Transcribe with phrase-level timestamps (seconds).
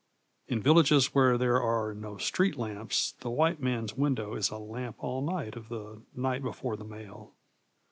[0.47, 4.95] In villages where there are no street lamps, the white man's window is a lamp
[4.97, 7.33] all night of the night before the mail.